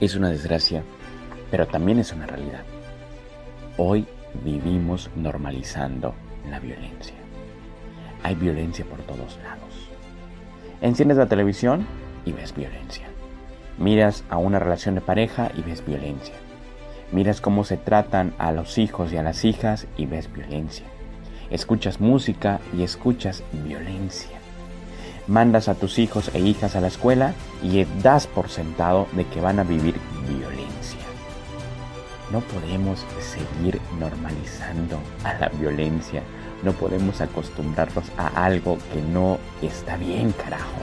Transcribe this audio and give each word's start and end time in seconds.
Es 0.00 0.14
una 0.16 0.30
desgracia, 0.30 0.82
pero 1.50 1.66
también 1.66 1.98
es 1.98 2.10
una 2.12 2.26
realidad. 2.26 2.62
Hoy 3.76 4.06
vivimos 4.42 5.10
normalizando 5.14 6.14
la 6.48 6.58
violencia. 6.58 7.14
Hay 8.22 8.34
violencia 8.34 8.86
por 8.86 9.00
todos 9.00 9.38
lados. 9.42 9.90
Enciendes 10.80 11.18
la 11.18 11.26
televisión 11.26 11.86
y 12.24 12.32
ves 12.32 12.54
violencia. 12.54 13.08
Miras 13.76 14.24
a 14.30 14.38
una 14.38 14.58
relación 14.58 14.94
de 14.94 15.02
pareja 15.02 15.50
y 15.54 15.60
ves 15.60 15.84
violencia. 15.84 16.34
Miras 17.12 17.42
cómo 17.42 17.64
se 17.64 17.76
tratan 17.76 18.32
a 18.38 18.52
los 18.52 18.78
hijos 18.78 19.12
y 19.12 19.18
a 19.18 19.22
las 19.22 19.44
hijas 19.44 19.86
y 19.98 20.06
ves 20.06 20.32
violencia. 20.32 20.86
Escuchas 21.50 22.00
música 22.00 22.58
y 22.74 22.84
escuchas 22.84 23.42
violencia. 23.52 24.39
Mandas 25.30 25.68
a 25.68 25.76
tus 25.76 26.00
hijos 26.00 26.28
e 26.34 26.40
hijas 26.40 26.74
a 26.74 26.80
la 26.80 26.88
escuela 26.88 27.34
y 27.62 27.84
das 28.02 28.26
por 28.26 28.48
sentado 28.48 29.06
de 29.12 29.24
que 29.26 29.40
van 29.40 29.60
a 29.60 29.62
vivir 29.62 29.94
violencia. 30.28 30.98
No 32.32 32.40
podemos 32.40 33.06
seguir 33.20 33.80
normalizando 34.00 34.98
a 35.22 35.34
la 35.34 35.48
violencia. 35.50 36.24
No 36.64 36.72
podemos 36.72 37.20
acostumbrarnos 37.20 38.06
a 38.18 38.44
algo 38.44 38.76
que 38.92 39.00
no 39.00 39.38
está 39.62 39.96
bien, 39.96 40.32
carajo. 40.32 40.80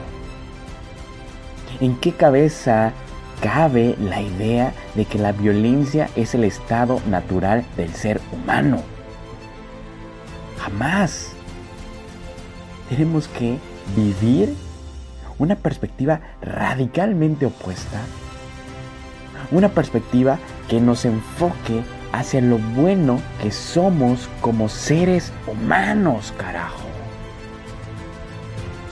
¿En 1.82 1.96
qué 1.96 2.12
cabeza 2.12 2.92
cabe 3.42 3.96
la 4.00 4.22
idea 4.22 4.72
de 4.94 5.04
que 5.04 5.18
la 5.18 5.32
violencia 5.32 6.08
es 6.16 6.34
el 6.34 6.44
estado 6.44 7.02
natural 7.06 7.66
del 7.76 7.92
ser 7.92 8.18
humano? 8.32 8.80
Jamás. 10.58 11.32
Tenemos 12.88 13.28
que 13.28 13.58
vivir 13.96 14.54
una 15.38 15.56
perspectiva 15.56 16.20
radicalmente 16.42 17.46
opuesta. 17.46 18.00
Una 19.50 19.68
perspectiva 19.68 20.38
que 20.68 20.80
nos 20.80 21.04
enfoque 21.04 21.82
hacia 22.12 22.40
lo 22.40 22.58
bueno 22.58 23.20
que 23.42 23.50
somos 23.50 24.28
como 24.40 24.68
seres 24.68 25.32
humanos, 25.46 26.34
carajo. 26.36 26.86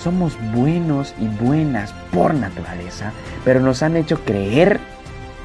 Somos 0.03 0.37
buenos 0.55 1.15
y 1.21 1.27
buenas 1.45 1.93
por 2.13 2.35
naturaleza, 2.35 3.13
pero 3.45 3.61
nos 3.61 3.83
han 3.83 3.97
hecho 3.97 4.21
creer 4.25 4.79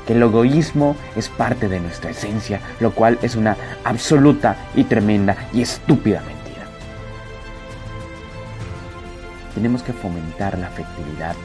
que 0.06 0.14
el 0.14 0.22
egoísmo 0.22 0.96
es 1.16 1.30
parte 1.30 1.68
de 1.68 1.80
nuestra 1.80 2.12
esencia, 2.12 2.60
lo 2.80 2.92
cual 2.92 3.18
es 3.22 3.36
una 3.36 3.58
absoluta 3.84 4.56
y 4.76 4.84
tremenda 4.84 5.36
y 5.52 5.62
estúpida 5.62 6.22
Tenemos 9.54 9.84
que 9.84 9.94
fomentar 9.94 10.58
la 10.58 10.68
afectividad, 10.68 11.36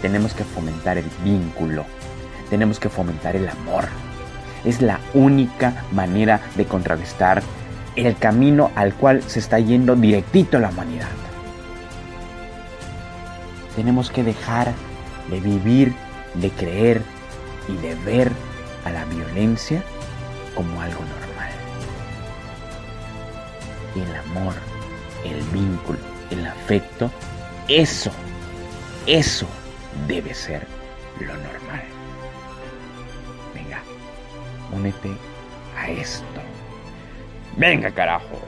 tenemos 0.00 0.34
que 0.34 0.44
fomentar 0.44 0.98
el 0.98 1.06
vínculo, 1.22 1.84
tenemos 2.50 2.80
que 2.80 2.88
fomentar 2.88 3.36
el 3.36 3.48
amor. 3.48 3.84
Es 4.64 4.80
la 4.80 5.00
única 5.14 5.84
manera 5.92 6.40
de 6.56 6.64
contrarrestar 6.64 7.42
el 7.96 8.16
camino 8.16 8.70
al 8.74 8.94
cual 8.94 9.22
se 9.22 9.38
está 9.38 9.58
yendo 9.58 9.94
directito 9.96 10.58
la 10.58 10.70
humanidad. 10.70 11.08
Tenemos 13.76 14.10
que 14.10 14.22
dejar 14.22 14.72
de 15.30 15.40
vivir, 15.40 15.94
de 16.34 16.50
creer 16.50 17.02
y 17.68 17.76
de 17.76 17.94
ver 17.96 18.30
a 18.84 18.90
la 18.90 19.04
violencia 19.06 19.82
como 20.54 20.80
algo 20.80 21.00
normal. 21.00 21.50
El 23.94 24.16
amor, 24.16 24.54
el 25.24 25.42
vínculo, 25.52 25.98
el 26.30 26.46
afecto, 26.46 27.10
eso, 27.80 28.10
eso 29.06 29.46
debe 30.06 30.34
ser 30.34 30.66
lo 31.20 31.34
normal. 31.34 31.82
Venga, 33.54 33.82
únete 34.72 35.10
a 35.76 35.90
esto. 35.90 36.40
Venga, 37.56 37.90
carajo. 37.90 38.38